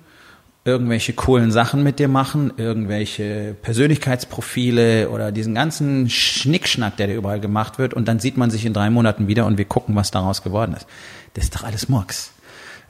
irgendwelche 0.64 1.14
coolen 1.14 1.50
Sachen 1.50 1.82
mit 1.82 1.98
dir 1.98 2.08
machen, 2.08 2.52
irgendwelche 2.56 3.56
Persönlichkeitsprofile 3.62 5.08
oder 5.08 5.32
diesen 5.32 5.54
ganzen 5.54 6.10
Schnickschnack, 6.10 6.96
der 6.96 7.06
dir 7.06 7.16
überall 7.16 7.40
gemacht 7.40 7.78
wird 7.78 7.94
und 7.94 8.06
dann 8.06 8.18
sieht 8.18 8.36
man 8.36 8.50
sich 8.50 8.66
in 8.66 8.74
drei 8.74 8.90
Monaten 8.90 9.28
wieder 9.28 9.46
und 9.46 9.56
wir 9.56 9.64
gucken, 9.64 9.96
was 9.96 10.10
daraus 10.10 10.42
geworden 10.42 10.74
ist. 10.74 10.86
Das 11.34 11.44
ist 11.44 11.54
doch 11.54 11.64
alles 11.64 11.88
Murks. 11.88 12.32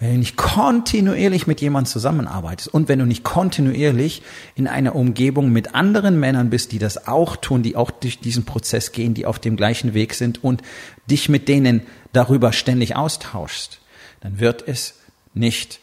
Wenn 0.01 0.13
du 0.13 0.19
nicht 0.19 0.37
kontinuierlich 0.37 1.49
mit 1.49 1.61
jemandem 1.61 1.91
zusammenarbeitest 1.91 2.73
und 2.73 2.89
wenn 2.89 3.01
du 3.01 3.05
nicht 3.05 3.25
kontinuierlich 3.25 4.23
in 4.55 4.69
einer 4.69 4.95
Umgebung 4.95 5.51
mit 5.51 5.75
anderen 5.75 6.21
Männern 6.21 6.51
bist, 6.51 6.71
die 6.71 6.79
das 6.79 7.09
auch 7.09 7.37
tun, 7.37 7.65
die 7.65 7.75
auch 7.75 7.91
durch 7.91 8.21
diesen 8.21 8.45
Prozess 8.45 8.93
gehen, 8.93 9.15
die 9.15 9.27
auf 9.27 9.41
dem 9.41 9.57
gleichen 9.57 9.95
Weg 9.95 10.15
sind 10.15 10.43
und 10.45 10.63
dich 11.11 11.29
mit 11.29 11.49
denen 11.49 11.83
darüber 12.13 12.53
ständig 12.53 12.95
austauschst, 12.95 13.81
dann 14.21 14.39
wird 14.39 14.67
es 14.67 14.95
nicht 15.35 15.81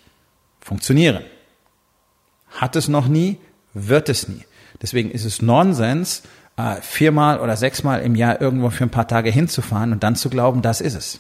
funktionieren. 0.61 1.19
Hat 2.55 2.75
es 2.75 2.87
noch 2.87 3.07
nie, 3.07 3.37
wird 3.73 4.09
es 4.09 4.27
nie. 4.27 4.43
Deswegen 4.81 5.11
ist 5.11 5.25
es 5.25 5.41
Nonsens, 5.41 6.23
äh, 6.57 6.81
viermal 6.81 7.39
oder 7.39 7.57
sechsmal 7.57 8.01
im 8.01 8.15
Jahr 8.15 8.41
irgendwo 8.41 8.69
für 8.69 8.83
ein 8.83 8.89
paar 8.89 9.07
Tage 9.07 9.29
hinzufahren 9.29 9.91
und 9.91 10.03
dann 10.03 10.15
zu 10.15 10.29
glauben, 10.29 10.61
das 10.61 10.81
ist 10.81 10.95
es. 10.95 11.19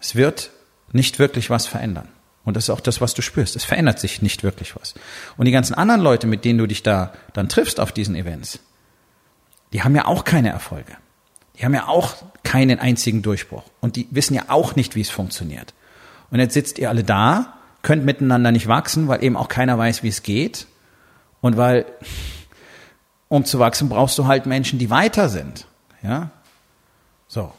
Es 0.00 0.14
wird 0.14 0.50
nicht 0.92 1.18
wirklich 1.18 1.50
was 1.50 1.66
verändern. 1.66 2.08
Und 2.44 2.56
das 2.56 2.64
ist 2.64 2.70
auch 2.70 2.80
das, 2.80 3.00
was 3.00 3.12
du 3.14 3.20
spürst. 3.20 3.56
Es 3.56 3.64
verändert 3.64 3.98
sich 3.98 4.22
nicht 4.22 4.42
wirklich 4.42 4.74
was. 4.76 4.94
Und 5.36 5.44
die 5.44 5.52
ganzen 5.52 5.74
anderen 5.74 6.00
Leute, 6.00 6.26
mit 6.26 6.44
denen 6.44 6.58
du 6.58 6.66
dich 6.66 6.82
da 6.82 7.12
dann 7.34 7.48
triffst 7.48 7.78
auf 7.80 7.92
diesen 7.92 8.14
Events, 8.14 8.60
die 9.72 9.82
haben 9.82 9.94
ja 9.94 10.06
auch 10.06 10.24
keine 10.24 10.50
Erfolge. 10.50 10.96
Die 11.58 11.64
haben 11.64 11.74
ja 11.74 11.88
auch 11.88 12.14
keinen 12.44 12.78
einzigen 12.78 13.20
Durchbruch. 13.20 13.64
Und 13.80 13.96
die 13.96 14.08
wissen 14.10 14.34
ja 14.34 14.44
auch 14.48 14.76
nicht, 14.76 14.94
wie 14.94 15.02
es 15.02 15.10
funktioniert. 15.10 15.74
Und 16.30 16.38
jetzt 16.38 16.54
sitzt 16.54 16.78
ihr 16.78 16.88
alle 16.88 17.04
da, 17.04 17.57
könnt 17.82 18.04
miteinander 18.04 18.52
nicht 18.52 18.68
wachsen, 18.68 19.08
weil 19.08 19.22
eben 19.22 19.36
auch 19.36 19.48
keiner 19.48 19.78
weiß, 19.78 20.02
wie 20.02 20.08
es 20.08 20.22
geht. 20.22 20.66
Und 21.40 21.56
weil, 21.56 21.86
um 23.28 23.44
zu 23.44 23.58
wachsen, 23.58 23.88
brauchst 23.88 24.18
du 24.18 24.26
halt 24.26 24.46
Menschen, 24.46 24.78
die 24.78 24.90
weiter 24.90 25.28
sind. 25.28 25.66
Ja? 26.02 26.30
So. 27.28 27.52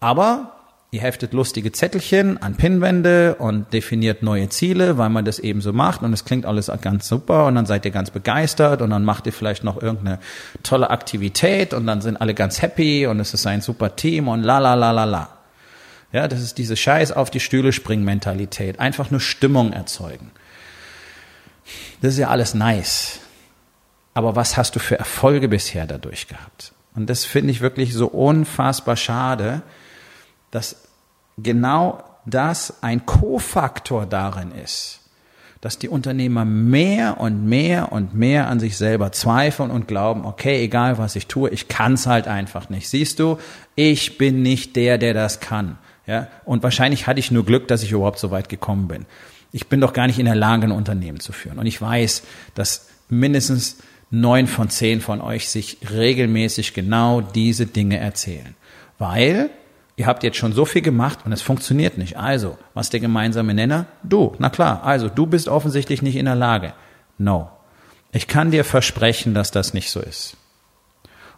Aber 0.00 0.60
Ihr 0.92 1.02
heftet 1.02 1.32
lustige 1.32 1.70
Zettelchen 1.70 2.42
an 2.42 2.56
Pinnwände 2.56 3.36
und 3.36 3.72
definiert 3.72 4.24
neue 4.24 4.48
Ziele, 4.48 4.98
weil 4.98 5.08
man 5.08 5.24
das 5.24 5.38
eben 5.38 5.60
so 5.60 5.72
macht 5.72 6.02
und 6.02 6.12
es 6.12 6.24
klingt 6.24 6.46
alles 6.46 6.68
ganz 6.80 7.06
super 7.06 7.46
und 7.46 7.54
dann 7.54 7.64
seid 7.64 7.84
ihr 7.84 7.92
ganz 7.92 8.10
begeistert 8.10 8.82
und 8.82 8.90
dann 8.90 9.04
macht 9.04 9.24
ihr 9.26 9.32
vielleicht 9.32 9.62
noch 9.62 9.80
irgendeine 9.80 10.18
tolle 10.64 10.90
Aktivität 10.90 11.74
und 11.74 11.86
dann 11.86 12.00
sind 12.00 12.16
alle 12.16 12.34
ganz 12.34 12.60
happy 12.60 13.06
und 13.06 13.20
es 13.20 13.34
ist 13.34 13.46
ein 13.46 13.60
super 13.60 13.94
Team 13.94 14.26
und 14.26 14.42
la 14.42 14.58
la 14.58 14.74
la 14.74 14.90
la 14.90 15.04
la. 15.04 15.28
Ja, 16.12 16.26
das 16.26 16.40
ist 16.40 16.58
diese 16.58 16.76
Scheiß 16.76 17.12
auf 17.12 17.30
die 17.30 17.40
Stühle 17.40 17.72
springen 17.72 18.04
Mentalität. 18.04 18.80
Einfach 18.80 19.10
nur 19.10 19.20
Stimmung 19.20 19.72
erzeugen. 19.72 20.32
Das 22.00 22.14
ist 22.14 22.18
ja 22.18 22.28
alles 22.28 22.54
nice. 22.54 23.20
Aber 24.14 24.34
was 24.34 24.56
hast 24.56 24.74
du 24.74 24.80
für 24.80 24.98
Erfolge 24.98 25.48
bisher 25.48 25.86
dadurch 25.86 26.26
gehabt? 26.26 26.72
Und 26.94 27.08
das 27.08 27.24
finde 27.24 27.52
ich 27.52 27.60
wirklich 27.60 27.94
so 27.94 28.08
unfassbar 28.08 28.96
schade, 28.96 29.62
dass 30.50 30.88
genau 31.38 32.02
das 32.26 32.82
ein 32.82 33.06
Kofaktor 33.06 34.06
darin 34.06 34.52
ist, 34.52 35.00
dass 35.60 35.78
die 35.78 35.88
Unternehmer 35.88 36.44
mehr 36.44 37.20
und 37.20 37.46
mehr 37.46 37.92
und 37.92 38.14
mehr 38.14 38.48
an 38.48 38.58
sich 38.60 38.76
selber 38.76 39.12
zweifeln 39.12 39.70
und 39.70 39.86
glauben, 39.86 40.24
okay, 40.24 40.62
egal 40.62 40.98
was 40.98 41.16
ich 41.16 41.26
tue, 41.26 41.50
ich 41.50 41.68
kann 41.68 41.94
es 41.94 42.06
halt 42.06 42.26
einfach 42.26 42.68
nicht. 42.68 42.88
Siehst 42.88 43.20
du, 43.20 43.38
ich 43.76 44.18
bin 44.18 44.42
nicht 44.42 44.74
der, 44.74 44.98
der 44.98 45.14
das 45.14 45.38
kann. 45.38 45.78
Ja? 46.10 46.26
Und 46.44 46.64
wahrscheinlich 46.64 47.06
hatte 47.06 47.20
ich 47.20 47.30
nur 47.30 47.46
Glück, 47.46 47.68
dass 47.68 47.84
ich 47.84 47.92
überhaupt 47.92 48.18
so 48.18 48.32
weit 48.32 48.48
gekommen 48.48 48.88
bin. 48.88 49.06
Ich 49.52 49.68
bin 49.68 49.80
doch 49.80 49.92
gar 49.92 50.08
nicht 50.08 50.18
in 50.18 50.26
der 50.26 50.34
Lage, 50.34 50.66
ein 50.66 50.72
Unternehmen 50.72 51.20
zu 51.20 51.30
führen. 51.30 51.60
Und 51.60 51.66
ich 51.66 51.80
weiß, 51.80 52.24
dass 52.56 52.88
mindestens 53.08 53.76
neun 54.10 54.48
von 54.48 54.70
zehn 54.70 55.00
von 55.00 55.20
euch 55.20 55.48
sich 55.48 55.78
regelmäßig 55.88 56.74
genau 56.74 57.20
diese 57.20 57.66
Dinge 57.66 57.98
erzählen. 57.98 58.56
Weil 58.98 59.50
ihr 59.94 60.08
habt 60.08 60.24
jetzt 60.24 60.36
schon 60.36 60.52
so 60.52 60.64
viel 60.64 60.82
gemacht 60.82 61.20
und 61.24 61.32
es 61.32 61.42
funktioniert 61.42 61.96
nicht. 61.96 62.18
Also, 62.18 62.58
was 62.74 62.90
der 62.90 62.98
gemeinsame 62.98 63.54
Nenner? 63.54 63.86
Du, 64.02 64.34
na 64.40 64.50
klar, 64.50 64.82
also 64.82 65.08
du 65.08 65.26
bist 65.26 65.46
offensichtlich 65.46 66.02
nicht 66.02 66.16
in 66.16 66.24
der 66.24 66.34
Lage. 66.34 66.72
No. 67.18 67.50
Ich 68.10 68.26
kann 68.26 68.50
dir 68.50 68.64
versprechen, 68.64 69.32
dass 69.32 69.52
das 69.52 69.74
nicht 69.74 69.90
so 69.90 70.00
ist. 70.00 70.36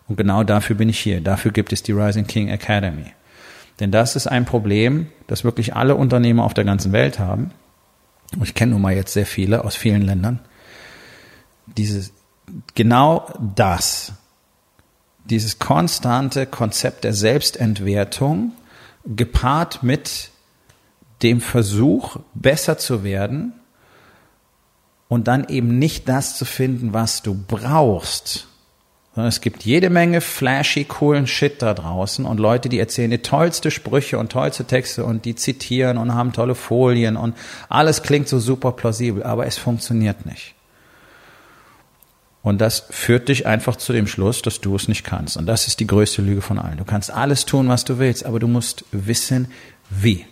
Und 0.08 0.16
genau 0.16 0.44
dafür 0.44 0.76
bin 0.76 0.88
ich 0.88 0.98
hier. 0.98 1.20
Dafür 1.20 1.50
gibt 1.50 1.74
es 1.74 1.82
die 1.82 1.92
Rising 1.92 2.26
King 2.26 2.48
Academy. 2.48 3.12
Denn 3.80 3.90
das 3.90 4.16
ist 4.16 4.26
ein 4.26 4.44
Problem, 4.44 5.08
das 5.26 5.44
wirklich 5.44 5.74
alle 5.74 5.96
Unternehmer 5.96 6.44
auf 6.44 6.54
der 6.54 6.64
ganzen 6.64 6.92
Welt 6.92 7.18
haben. 7.18 7.50
Ich 8.42 8.54
kenne 8.54 8.72
nun 8.72 8.82
mal 8.82 8.94
jetzt 8.94 9.12
sehr 9.12 9.26
viele 9.26 9.64
aus 9.64 9.76
vielen 9.76 10.02
Ländern. 10.02 10.40
Dieses, 11.76 12.12
genau 12.74 13.26
das 13.54 14.12
dieses 15.24 15.58
konstante 15.58 16.46
Konzept 16.46 17.04
der 17.04 17.14
Selbstentwertung 17.14 18.52
gepaart 19.04 19.82
mit 19.82 20.30
dem 21.22 21.40
Versuch, 21.40 22.16
besser 22.34 22.78
zu 22.78 23.04
werden 23.04 23.52
und 25.08 25.28
dann 25.28 25.48
eben 25.48 25.78
nicht 25.78 26.08
das 26.08 26.36
zu 26.36 26.44
finden, 26.44 26.92
was 26.92 27.22
du 27.22 27.34
brauchst. 27.34 28.48
Es 29.14 29.42
gibt 29.42 29.64
jede 29.64 29.90
Menge 29.90 30.22
flashy, 30.22 30.84
coolen 30.84 31.26
Shit 31.26 31.60
da 31.60 31.74
draußen 31.74 32.24
und 32.24 32.40
Leute, 32.40 32.70
die 32.70 32.78
erzählen 32.78 33.10
die 33.10 33.18
tollste 33.18 33.70
Sprüche 33.70 34.18
und 34.18 34.32
tollste 34.32 34.64
Texte 34.64 35.04
und 35.04 35.26
die 35.26 35.34
zitieren 35.34 35.98
und 35.98 36.14
haben 36.14 36.32
tolle 36.32 36.54
Folien 36.54 37.18
und 37.18 37.36
alles 37.68 38.02
klingt 38.02 38.28
so 38.28 38.38
super 38.38 38.72
plausibel, 38.72 39.22
aber 39.22 39.46
es 39.46 39.58
funktioniert 39.58 40.24
nicht. 40.24 40.54
Und 42.42 42.60
das 42.60 42.86
führt 42.90 43.28
dich 43.28 43.46
einfach 43.46 43.76
zu 43.76 43.92
dem 43.92 44.06
Schluss, 44.06 44.42
dass 44.42 44.60
du 44.60 44.74
es 44.74 44.88
nicht 44.88 45.04
kannst. 45.04 45.36
Und 45.36 45.46
das 45.46 45.68
ist 45.68 45.78
die 45.78 45.86
größte 45.86 46.22
Lüge 46.22 46.40
von 46.40 46.58
allen. 46.58 46.78
Du 46.78 46.84
kannst 46.84 47.12
alles 47.12 47.46
tun, 47.46 47.68
was 47.68 47.84
du 47.84 47.98
willst, 47.98 48.26
aber 48.26 48.40
du 48.40 48.48
musst 48.48 48.84
wissen, 48.90 49.48
wie. 49.90 50.26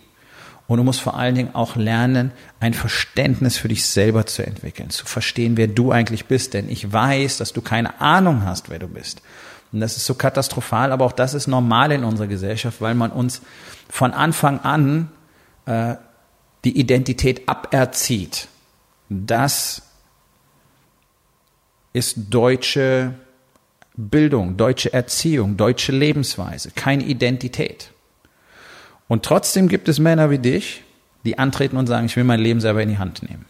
Und 0.71 0.77
du 0.77 0.85
musst 0.85 1.01
vor 1.01 1.17
allen 1.17 1.35
Dingen 1.35 1.53
auch 1.53 1.75
lernen, 1.75 2.31
ein 2.61 2.73
Verständnis 2.73 3.57
für 3.57 3.67
dich 3.67 3.85
selber 3.85 4.25
zu 4.25 4.45
entwickeln, 4.45 4.89
zu 4.89 5.05
verstehen, 5.05 5.57
wer 5.57 5.67
du 5.67 5.91
eigentlich 5.91 6.27
bist. 6.27 6.53
Denn 6.53 6.69
ich 6.69 6.93
weiß, 6.93 7.39
dass 7.39 7.51
du 7.51 7.61
keine 7.61 7.99
Ahnung 7.99 8.45
hast, 8.45 8.69
wer 8.69 8.79
du 8.79 8.87
bist. 8.87 9.21
Und 9.73 9.81
das 9.81 9.97
ist 9.97 10.05
so 10.05 10.13
katastrophal, 10.13 10.93
aber 10.93 11.03
auch 11.03 11.11
das 11.11 11.33
ist 11.33 11.47
normal 11.47 11.91
in 11.91 12.05
unserer 12.05 12.27
Gesellschaft, 12.27 12.79
weil 12.79 12.95
man 12.95 13.11
uns 13.11 13.41
von 13.89 14.13
Anfang 14.13 14.61
an 14.61 15.11
äh, 15.65 15.95
die 16.63 16.79
Identität 16.79 17.49
aberzieht. 17.49 18.47
Das 19.09 19.81
ist 21.91 22.15
deutsche 22.29 23.13
Bildung, 23.97 24.55
deutsche 24.55 24.93
Erziehung, 24.93 25.57
deutsche 25.57 25.91
Lebensweise, 25.91 26.71
keine 26.71 27.03
Identität. 27.03 27.91
Und 29.11 29.25
trotzdem 29.25 29.67
gibt 29.67 29.89
es 29.89 29.99
Männer 29.99 30.29
wie 30.29 30.39
dich, 30.39 30.85
die 31.25 31.37
antreten 31.37 31.75
und 31.75 31.85
sagen, 31.85 32.05
ich 32.05 32.15
will 32.15 32.23
mein 32.23 32.39
Leben 32.39 32.61
selber 32.61 32.81
in 32.81 32.87
die 32.87 32.97
Hand 32.97 33.21
nehmen. 33.23 33.45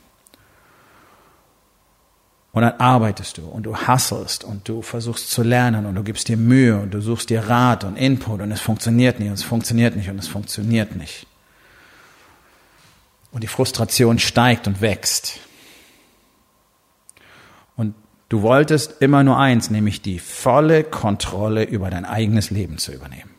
Und 2.51 2.63
dann 2.63 2.79
arbeitest 2.79 3.37
du 3.37 3.43
und 3.43 3.67
du 3.67 3.77
hustlest 3.77 4.43
und 4.43 4.67
du 4.67 4.81
versuchst 4.81 5.29
zu 5.29 5.43
lernen 5.43 5.85
und 5.85 5.93
du 5.93 6.01
gibst 6.01 6.29
dir 6.29 6.35
Mühe 6.35 6.79
und 6.79 6.91
du 6.91 6.99
suchst 6.99 7.29
dir 7.29 7.47
Rat 7.47 7.83
und 7.83 7.95
Input 7.95 8.41
und 8.41 8.51
es 8.51 8.59
funktioniert 8.59 9.19
nicht 9.19 9.27
und 9.27 9.35
es 9.35 9.43
funktioniert 9.43 9.95
nicht 9.95 10.09
und 10.09 10.17
es 10.17 10.27
funktioniert 10.27 10.95
nicht. 10.95 11.27
Und 13.31 13.43
die 13.43 13.47
Frustration 13.47 14.17
steigt 14.17 14.65
und 14.65 14.81
wächst. 14.81 15.41
Und 17.75 17.93
du 18.29 18.41
wolltest 18.41 18.99
immer 18.99 19.23
nur 19.23 19.37
eins, 19.37 19.69
nämlich 19.69 20.01
die 20.01 20.17
volle 20.17 20.83
Kontrolle 20.83 21.65
über 21.65 21.91
dein 21.91 22.05
eigenes 22.05 22.49
Leben 22.49 22.79
zu 22.79 22.91
übernehmen. 22.91 23.30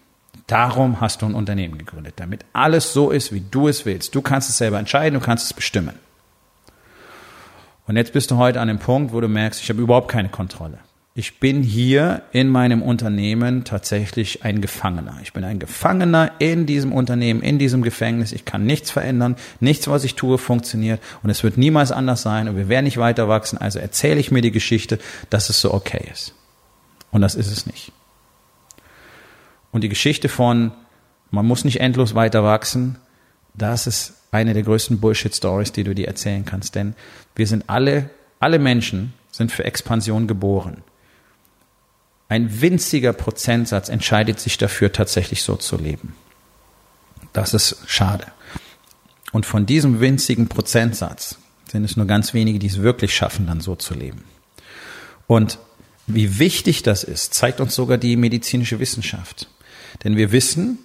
Darum 0.47 1.01
hast 1.01 1.23
du 1.23 1.27
ein 1.27 1.35
Unternehmen 1.35 1.79
gegründet, 1.79 2.15
damit 2.17 2.45
alles 2.53 2.93
so 2.93 3.11
ist, 3.11 3.33
wie 3.33 3.43
du 3.51 3.69
es 3.69 3.87
willst. 3.87 4.15
Du 4.15 4.23
kannst 4.23 4.51
es 4.51 4.59
selber 4.59 4.79
entscheiden, 4.79 5.19
du 5.19 5.25
kannst 5.25 5.47
es 5.47 5.53
bestimmen. 5.53 5.95
Und 7.87 7.97
jetzt 7.97 8.13
bist 8.13 8.31
du 8.31 8.37
heute 8.37 8.61
an 8.61 8.69
dem 8.69 8.79
Punkt, 8.79 9.13
wo 9.13 9.21
du 9.21 9.29
merkst, 9.29 9.61
ich 9.61 9.69
habe 9.69 9.81
überhaupt 9.81 10.09
keine 10.09 10.29
Kontrolle. 10.29 10.79
Ich 11.15 11.41
bin 11.41 11.63
hier 11.63 12.23
in 12.33 12.49
meinem 12.49 12.81
Unternehmen 12.81 13.65
tatsächlich 13.65 14.45
ein 14.45 14.63
Gefangener. 14.63 15.19
Ich 15.23 15.35
bin 15.35 15.45
ein 15.45 15.59
Gefangener 15.59 16.33
in 16.39 16.65
diesem 16.65 16.91
Unternehmen, 16.91 17.43
in 17.43 17.59
diesem 17.59 17.83
Gefängnis. 17.83 18.33
Ich 18.33 18.47
kann 18.47 18.65
nichts 18.65 18.91
verändern. 18.91 19.37
Nichts, 19.61 19.89
was 19.89 20.05
ich 20.05 20.15
tue, 20.15 20.39
funktioniert. 20.39 21.03
Und 21.23 21.29
es 21.29 21.45
wird 21.45 21.59
niemals 21.59 21.93
anders 21.93 22.23
sein. 22.23 22.49
Und 22.49 22.57
wir 22.57 22.71
werden 22.71 22.85
nicht 22.85 22.97
weiter 22.97 23.29
wachsen. 23.29 23.59
Also 23.59 23.79
erzähle 23.79 24.21
ich 24.21 24.31
mir 24.31 24.41
die 24.41 24.53
Geschichte, 24.53 24.99
dass 25.29 25.51
es 25.51 25.61
so 25.61 25.75
okay 25.75 26.09
ist. 26.11 26.33
Und 27.11 27.21
das 27.21 27.35
ist 27.35 27.53
es 27.53 27.67
nicht. 27.67 27.93
Und 29.73 29.83
die 29.83 29.89
Geschichte 29.89 30.29
von, 30.29 30.71
man 31.31 31.47
muss 31.47 31.65
nicht 31.65 31.81
endlos 31.81 32.15
weiter 32.15 32.45
wachsen, 32.45 32.99
das 33.55 33.87
ist 33.87 34.15
eine 34.31 34.55
der 34.55 34.63
größten 34.63 35.01
Bullshit-Stories, 35.01 35.73
die 35.73 35.85
du 35.85 35.95
dir 35.95 36.07
erzählen 36.07 36.45
kannst. 36.45 36.75
Denn 36.75 36.95
wir 37.35 37.47
sind 37.47 37.69
alle, 37.69 38.11
alle 38.39 38.59
Menschen 38.59 39.13
sind 39.31 39.51
für 39.51 39.65
Expansion 39.65 40.27
geboren. 40.27 40.83
Ein 42.29 42.61
winziger 42.63 43.13
Prozentsatz 43.13 43.89
entscheidet 43.89 44.41
sich 44.41 44.57
dafür, 44.57 44.93
tatsächlich 44.93 45.43
so 45.43 45.57
zu 45.57 45.77
leben. 45.77 46.15
Das 47.33 47.53
ist 47.53 47.77
schade. 47.87 48.27
Und 49.33 49.47
von 49.47 49.67
diesem 49.67 50.01
winzigen 50.01 50.49
Prozentsatz 50.49 51.39
sind 51.71 51.85
es 51.85 51.97
nur 51.97 52.07
ganz 52.07 52.35
wenige, 52.35 52.59
die 52.59 52.67
es 52.67 52.81
wirklich 52.81 53.15
schaffen, 53.15 53.47
dann 53.47 53.61
so 53.61 53.77
zu 53.77 53.95
leben. 53.95 54.25
Und 55.27 55.59
wie 56.07 56.39
wichtig 56.39 56.83
das 56.83 57.05
ist, 57.05 57.35
zeigt 57.35 57.61
uns 57.61 57.75
sogar 57.75 57.97
die 57.97 58.17
medizinische 58.17 58.81
Wissenschaft. 58.81 59.49
Denn 60.05 60.17
wir 60.17 60.33
wissen 60.33 60.79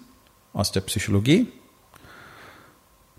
aus 0.53 0.71
der 0.71 0.81
Psychologie, 0.81 1.47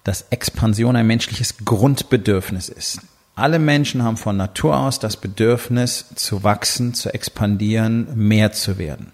dass 0.05 0.27
Expansion 0.31 0.97
ein 0.97 1.07
menschliches 1.07 1.59
Grundbedürfnis 1.65 2.69
ist. 2.69 3.01
Alle 3.35 3.59
Menschen 3.59 4.03
haben 4.03 4.17
von 4.17 4.37
Natur 4.37 4.77
aus 4.77 4.99
das 4.99 5.17
Bedürfnis 5.17 6.07
zu 6.15 6.43
wachsen, 6.43 6.95
zu 6.95 7.13
expandieren, 7.13 8.09
mehr 8.17 8.53
zu 8.53 8.79
werden. 8.79 9.13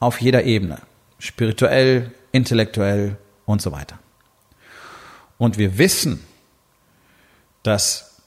Auf 0.00 0.20
jeder 0.20 0.44
Ebene. 0.44 0.78
Spirituell, 1.18 2.12
intellektuell 2.32 3.16
und 3.46 3.60
so 3.60 3.72
weiter. 3.72 3.98
Und 5.38 5.58
wir 5.58 5.76
wissen, 5.76 6.20
dass 7.62 8.20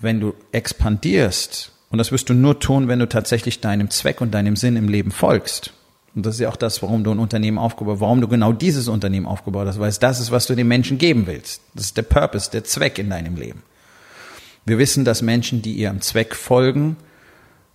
wenn 0.00 0.20
du 0.20 0.34
expandierst, 0.52 1.72
und 1.90 1.98
das 1.98 2.12
wirst 2.12 2.28
du 2.28 2.34
nur 2.34 2.58
tun, 2.58 2.88
wenn 2.88 2.98
du 2.98 3.08
tatsächlich 3.08 3.60
deinem 3.60 3.90
Zweck 3.90 4.20
und 4.20 4.32
deinem 4.32 4.56
Sinn 4.56 4.76
im 4.76 4.88
Leben 4.88 5.10
folgst. 5.10 5.72
Und 6.14 6.26
das 6.26 6.34
ist 6.34 6.40
ja 6.40 6.48
auch 6.48 6.56
das, 6.56 6.82
warum 6.82 7.04
du 7.04 7.12
ein 7.12 7.18
Unternehmen 7.18 7.58
aufgebaut 7.58 7.94
hast, 7.94 8.00
warum 8.00 8.20
du 8.20 8.28
genau 8.28 8.52
dieses 8.52 8.88
Unternehmen 8.88 9.26
aufgebaut 9.26 9.68
hast, 9.68 9.78
weil 9.78 9.88
es 9.88 10.00
das 10.00 10.20
ist, 10.20 10.30
was 10.30 10.46
du 10.46 10.54
den 10.54 10.66
Menschen 10.66 10.98
geben 10.98 11.26
willst. 11.26 11.62
Das 11.74 11.86
ist 11.86 11.96
der 11.96 12.02
Purpose, 12.02 12.50
der 12.50 12.64
Zweck 12.64 12.98
in 12.98 13.10
deinem 13.10 13.36
Leben. 13.36 13.62
Wir 14.66 14.78
wissen, 14.78 15.04
dass 15.04 15.22
Menschen, 15.22 15.62
die 15.62 15.74
ihrem 15.74 16.00
Zweck 16.00 16.34
folgen, 16.34 16.96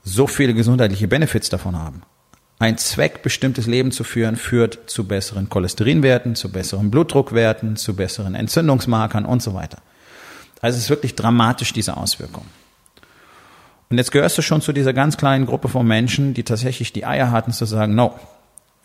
so 0.04 0.28
viele 0.28 0.54
gesundheitliche 0.54 1.08
Benefits 1.08 1.50
davon 1.50 1.78
haben. 1.78 2.04
Ein 2.60 2.78
zweckbestimmtes 2.78 3.68
Leben 3.68 3.92
zu 3.92 4.04
führen, 4.04 4.38
führt 4.38 4.90
zu 4.90 5.06
besseren 5.06 5.50
Cholesterinwerten, 5.50 6.36
zu 6.36 6.52
besseren 6.52 6.92
Blutdruckwerten, 6.92 7.76
zu 7.76 7.96
besseren 7.96 8.36
Entzündungsmarkern 8.36 9.26
und 9.26 9.42
so 9.42 9.54
weiter. 9.54 9.80
Also 10.62 10.78
es 10.78 10.86
ist 10.86 10.90
wirklich 10.90 11.16
dramatisch, 11.16 11.74
diese 11.74 11.98
Auswirkungen. 11.98 12.50
Und 13.90 13.98
jetzt 13.98 14.12
gehörst 14.12 14.38
du 14.38 14.42
schon 14.42 14.62
zu 14.62 14.74
dieser 14.74 14.94
ganz 14.94 15.18
kleinen 15.18 15.46
Gruppe 15.46 15.68
von 15.68 15.86
Menschen, 15.86 16.34
die 16.34 16.44
tatsächlich 16.44 16.94
die 16.94 17.06
Eier 17.06 17.32
hatten 17.32 17.52
zu 17.52 17.66
sagen, 17.66 17.94
no, 17.94 18.18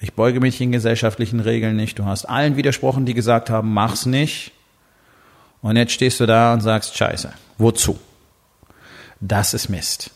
ich 0.00 0.14
beuge 0.14 0.40
mich 0.40 0.60
in 0.60 0.72
gesellschaftlichen 0.72 1.40
Regeln 1.40 1.76
nicht. 1.76 1.98
Du 1.98 2.06
hast 2.06 2.24
allen 2.24 2.56
widersprochen, 2.56 3.04
die 3.04 3.14
gesagt 3.14 3.50
haben, 3.50 3.72
mach's 3.72 4.06
nicht. 4.06 4.52
Und 5.60 5.76
jetzt 5.76 5.92
stehst 5.92 6.18
du 6.20 6.26
da 6.26 6.54
und 6.54 6.62
sagst, 6.62 6.96
scheiße, 6.96 7.32
wozu? 7.58 7.98
Das 9.20 9.52
ist 9.52 9.68
Mist. 9.68 10.10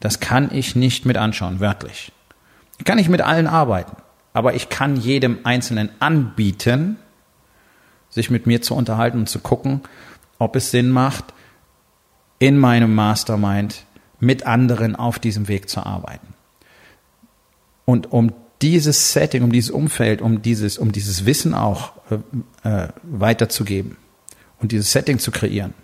Das 0.00 0.20
kann 0.20 0.50
ich 0.52 0.76
nicht 0.76 1.06
mit 1.06 1.16
anschauen, 1.16 1.60
wörtlich. 1.60 2.12
Ich 2.78 2.84
kann 2.84 2.98
nicht 2.98 3.08
mit 3.08 3.22
allen 3.22 3.46
arbeiten, 3.46 3.96
aber 4.34 4.54
ich 4.54 4.68
kann 4.68 4.96
jedem 4.96 5.38
Einzelnen 5.44 5.88
anbieten, 5.98 6.98
sich 8.10 8.28
mit 8.30 8.46
mir 8.46 8.60
zu 8.60 8.74
unterhalten 8.74 9.20
und 9.20 9.28
zu 9.28 9.38
gucken, 9.38 9.80
ob 10.38 10.56
es 10.56 10.70
Sinn 10.70 10.90
macht, 10.90 11.32
in 12.38 12.58
meinem 12.58 12.94
Mastermind 12.94 13.86
mit 14.20 14.44
anderen 14.46 14.94
auf 14.94 15.18
diesem 15.18 15.48
Weg 15.48 15.70
zu 15.70 15.86
arbeiten. 15.86 16.34
Und 17.86 18.12
um 18.12 18.32
dieses 18.62 19.12
Setting, 19.12 19.42
um 19.42 19.52
dieses 19.52 19.70
Umfeld, 19.70 20.22
um 20.22 20.40
dieses, 20.40 20.78
um 20.78 20.92
dieses 20.92 21.26
Wissen 21.26 21.54
auch 21.54 21.92
äh, 22.10 22.68
äh 22.68 22.88
weiterzugeben, 23.02 23.96
und 24.62 24.72
dieses 24.72 24.92
Setting 24.92 25.18
zu 25.18 25.30
kreieren, 25.30 25.74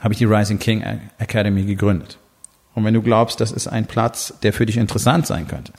habe 0.00 0.12
ich 0.12 0.18
die 0.18 0.26
Rising 0.26 0.58
King 0.58 0.84
Academy 1.18 1.64
gegründet. 1.64 2.18
Und 2.74 2.84
wenn 2.84 2.94
du 2.94 3.02
glaubst, 3.02 3.40
das 3.40 3.50
ist 3.50 3.66
ein 3.66 3.86
Platz, 3.86 4.34
der 4.42 4.52
für 4.52 4.66
dich 4.66 4.76
interessant 4.76 5.26
sein 5.26 5.48
könnte, 5.48 5.72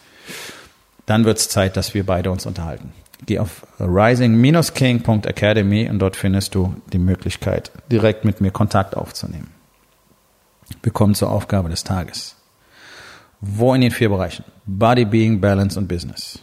dann 1.05 1.23
wird 1.23 1.37
es 1.37 1.47
Zeit, 1.49 1.77
dass 1.77 1.93
wir 1.93 2.03
beide 2.05 2.31
uns 2.31 2.47
unterhalten. 2.47 2.91
Geh 3.25 3.39
auf 3.39 3.65
rising-king.academy 3.79 5.89
und 5.89 5.99
dort 5.99 6.15
findest 6.15 6.55
du 6.55 6.75
die 6.91 6.97
Möglichkeit, 6.97 7.71
direkt 7.91 8.25
mit 8.25 8.41
mir 8.41 8.51
Kontakt 8.51 8.97
aufzunehmen. 8.97 9.51
Wir 10.81 10.91
kommen 10.91 11.15
zur 11.15 11.31
Aufgabe 11.31 11.69
des 11.69 11.83
Tages. 11.83 12.36
Wo 13.39 13.73
in 13.73 13.81
den 13.81 13.91
vier 13.91 14.09
Bereichen? 14.09 14.43
Body, 14.65 15.05
Being, 15.05 15.39
Balance 15.39 15.77
und 15.77 15.87
Business. 15.87 16.39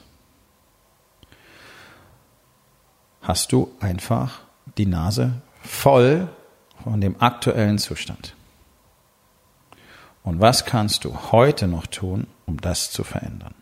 Hast 3.22 3.52
du 3.52 3.72
einfach 3.80 4.40
die 4.76 4.87
Nase 4.87 5.42
voll 5.62 6.28
von 6.83 7.00
dem 7.00 7.20
aktuellen 7.20 7.78
Zustand. 7.78 8.35
Und 10.22 10.40
was 10.40 10.64
kannst 10.64 11.04
du 11.04 11.33
heute 11.33 11.66
noch 11.66 11.87
tun, 11.87 12.26
um 12.46 12.61
das 12.61 12.90
zu 12.90 13.04
verändern? 13.04 13.54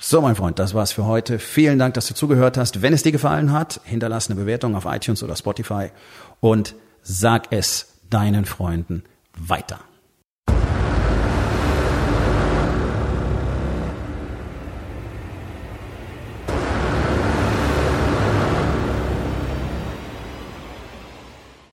So, 0.00 0.20
mein 0.20 0.36
Freund, 0.36 0.58
das 0.58 0.74
war's 0.74 0.92
für 0.92 1.04
heute. 1.04 1.38
Vielen 1.38 1.78
Dank, 1.78 1.94
dass 1.94 2.06
du 2.06 2.14
zugehört 2.14 2.56
hast. 2.56 2.82
Wenn 2.82 2.92
es 2.92 3.02
dir 3.02 3.12
gefallen 3.12 3.52
hat, 3.52 3.80
hinterlass 3.84 4.30
eine 4.30 4.38
Bewertung 4.38 4.76
auf 4.76 4.84
iTunes 4.84 5.22
oder 5.22 5.34
Spotify 5.34 5.90
und 6.40 6.74
sag 7.02 7.48
es 7.50 8.00
deinen 8.08 8.44
Freunden 8.44 9.02
weiter. 9.36 9.80